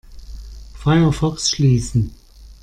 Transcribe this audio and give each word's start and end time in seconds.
Firefox 0.73 1.47
schließen. 1.51 2.15